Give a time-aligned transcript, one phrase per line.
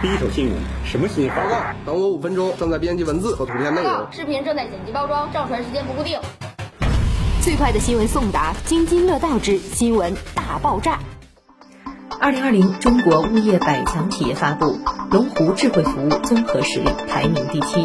[0.00, 0.54] 第一手新闻，
[0.84, 1.34] 什么新闻？
[1.34, 4.06] 报告，等我五分钟，正在编辑文字和图片内容。
[4.12, 6.20] 视频正在剪辑包装，上传时间不固定。
[7.42, 11.00] 最快的新闻送达，津津乐道之新闻大爆炸。
[12.20, 14.78] 二零二零中国物业百强企业发布，
[15.10, 17.84] 龙湖智慧服务综合实力排名第七。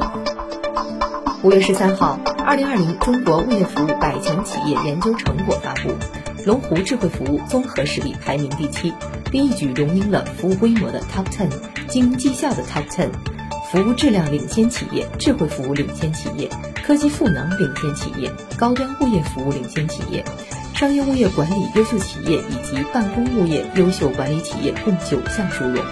[1.42, 5.96] 五月十三号，二零二零中国物业服务百强企业研究成果发布，
[6.46, 8.94] 龙湖智慧服务综合实力排名第七，
[9.32, 11.50] 并一举荣膺了服务规模的 Top Ten、
[11.94, 13.12] 经营绩效的 Top Ten、
[13.72, 16.50] 服务质量领先企业、智慧服务领先企业、
[16.84, 20.26] 科技赋能领先企业、高端物业服务领先企业、
[20.74, 25.86] 商业物业管理优秀企业以及办公物业优秀管理企业共九项殊荣，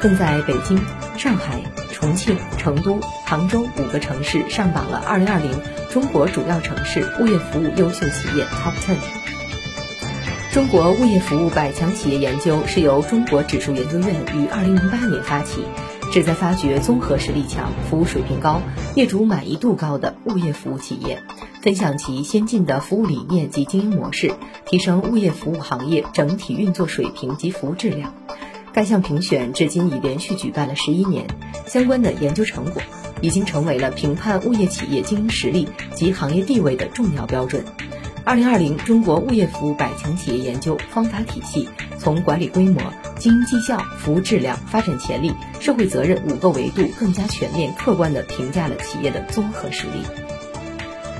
[0.00, 0.82] 更在北京、
[1.18, 1.60] 上海。
[1.92, 5.02] 重庆、成都、杭州五个城市上榜了。
[5.06, 5.50] 二零二零
[5.90, 9.23] 中国主要城市物业服务优秀企业 Top Ten。
[10.54, 15.64] 中国物业服务百强企业研究是由中国指数研究院于二零零八年发起，
[16.12, 18.62] 旨在发掘综合实力强、服务水平高、
[18.94, 21.20] 业主满意度高的物业服务企业，
[21.60, 24.32] 分享其先进的服务理念及经营模式，
[24.64, 28.14] 提升物业服务行业整体运作水平及服务质量。
[28.72, 31.26] 该项评选至今已连续举办了十一年，
[31.66, 32.80] 相关的研究成果
[33.20, 37.64] 已经成为了评判物业企业经营实力及行业地位的重要标准。
[38.26, 42.80] 二零二零中国物业服务百强企业研究方法体系，从管理规模、
[43.18, 50.02] 经营绩效、服务质量、发展潜力、社会责任五个维度，更加全面、客观地评价了企业的综合实力。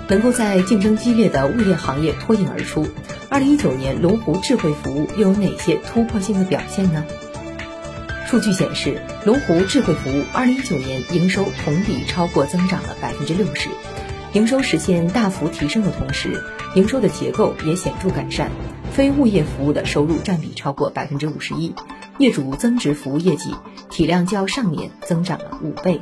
[0.08, 2.86] 能够在竞争激烈的物业行业脱颖而出，
[3.28, 7.04] 二零一九年龙湖智慧服务又有哪些突破性的表现呢？
[8.26, 13.68] 数据显示，龙湖智慧服务二零一九年营收同比超过增长了百分之六十，
[14.34, 16.42] 营收实现大幅提升的同时，
[16.74, 18.50] 营收的结构也显著改善，
[18.92, 21.72] 非物业服务的收入占比超过百分之五十一，
[22.18, 23.54] 业主增值服务业绩
[23.90, 26.00] 体量较上年增长了五倍。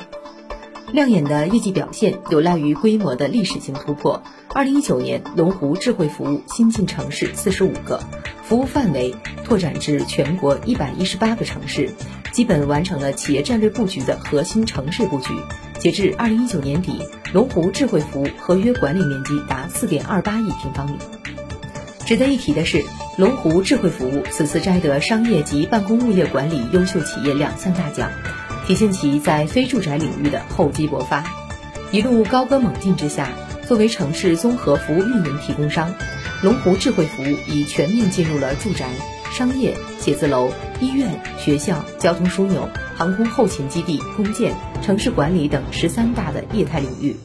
[0.92, 4.22] 亮眼的业绩表现有赖于规模的历史性突破。
[4.54, 8.00] 二零一九年，龙湖智慧服务新进城市四十五个，
[8.42, 9.14] 服务范围
[9.44, 11.90] 拓展至全国一百一十八个城市，
[12.32, 15.34] 基本完成了企业战略布局的核心城市布局。
[15.82, 16.92] 截至二零一九年底，
[17.32, 20.92] 龙湖智慧服务合约管理面积达四点二八亿平方米。
[22.06, 22.84] 值得一提的是，
[23.18, 28.12] 龙湖智慧服务此次摘得商业及办公物业管理优秀企业两项大奖。
[28.64, 31.24] 体现其在非住宅领域的厚积薄发，
[31.90, 33.30] 一路高歌猛进之下，
[33.66, 35.92] 作为城市综合服务运营提供商，
[36.42, 38.86] 龙湖智慧服务已全面进入了住宅、
[39.32, 40.50] 商业、写字楼、
[40.80, 47.16] 医院、学校、交通枢纽、航空后勤基地、公建、城市管理等十三大的业态领域。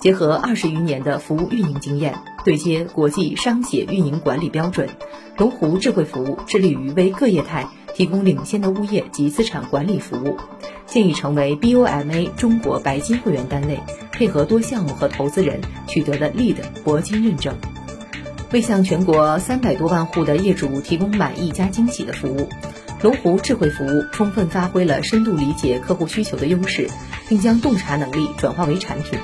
[0.00, 4.88] 结合二十余年的服务运营经验，对接国际商写运营管理标准，
[5.36, 7.68] 龙湖智慧服务致力于为各业态。
[7.94, 10.38] 提供领先的物业及资产管理服务，
[10.86, 13.78] 现已成为 BOMA 中国白金会员单位，
[14.10, 17.54] 配合多项目和投资人取得了 LEED 铂金认证。
[18.52, 22.48] 为向全国三百多万户的业主提供满意加惊喜的服务，
[23.00, 26.90] 龙湖智慧服务充分发挥了深度理解客户需求的优势，
[27.28, 29.18] 并将洞察能力转化为产品。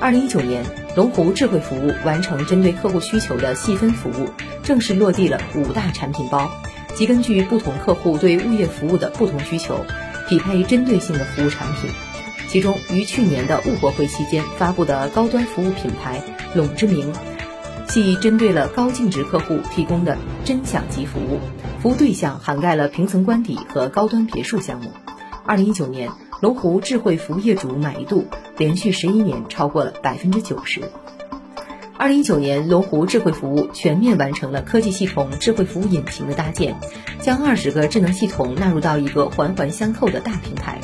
[0.00, 4.28] 二零一九年，龙湖智慧服务完成针对客户需求的细分服务，
[4.62, 6.48] 正式落地了五大产品包。
[6.94, 9.84] 即根据不同客户对物业服务的不同需求，
[10.28, 11.90] 匹配针对性的服务产品。
[12.48, 16.22] 其中，于去年的物博会期间发布的高端服务品牌
[16.54, 17.12] “龙之名”，
[17.88, 21.40] 系针对了高净值客户提供的真享级服务，
[21.80, 24.92] 服务对象涵盖了平层官邸和高端别墅项目。
[25.44, 26.10] 二零一九年，
[26.40, 28.26] 龙湖智慧服务业主满意度
[28.58, 30.82] 连续十一年超过了百分之九十。
[31.96, 36.76] 二零一九年，龙湖智慧服务全面完成了科技系统智慧服务引擎的搭建，
[37.20, 40.78] 将二十个智能系统纳入到一个环环相扣的大平台，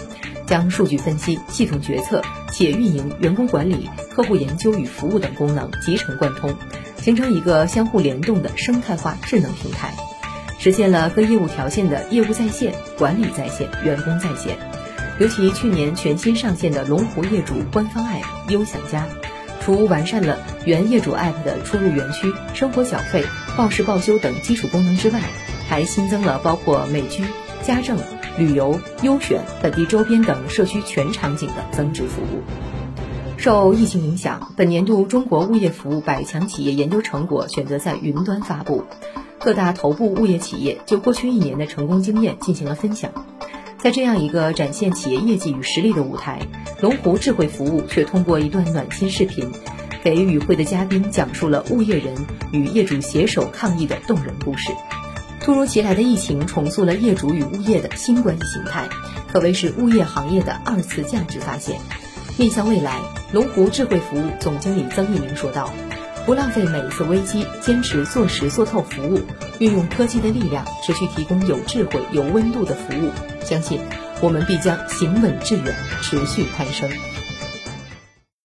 [0.47, 6.53] 将数据分析、系统决策、企业运营、员工管理、客户研究与服务等功能集成贯通，
[7.04, 9.92] 形成一个相互联动的生态化智能平台，
[10.59, 14.56] 实现了各业务条线的业务在线、管理在线、员工在线。
[15.20, 19.06] 尤其去年全新上线的龙湖业主官方 App 优享家。
[19.61, 23.23] 除完善了原业主 App 的出入园区、生活小费、
[23.55, 25.20] 报时报修等基础功能之外，
[25.69, 27.23] 还新增了包括美居、
[27.62, 27.99] 家政、
[28.38, 32.43] 旅游、优选、本地周边等社区全场景的增值服务。
[33.36, 38.84] 受疫情影响，本年度中国物业服务百强企业研究成果选择在云端发布，
[39.38, 43.10] 各大头部物业企业就过去一年的成功经验进行了分享。
[43.78, 46.40] 在这样一个展现企业业绩与实力的舞台，
[46.81, 49.52] 龙湖智慧服务却通过一段暖心视频，
[50.02, 52.14] 给与会的嘉宾讲述了物业人
[52.50, 54.72] 与业主携手抗疫的动人故事。
[55.42, 58.88] 突如其来的疫情重塑了业主与物业的新关系形态，
[59.30, 61.78] 可谓是物业行业的二次价值发现。
[62.38, 62.98] 面向未来，
[63.34, 65.69] 龙湖智慧服务总经理曾一鸣说道
[66.25, 69.22] ：“不浪费每一次危机，坚持做实做透服务，
[69.58, 73.10] 运用科技的力量，持续提供有智慧、有温度的服务。
[73.44, 73.81] 相信
[74.20, 76.88] 我们必将行稳致远，持续攀升。”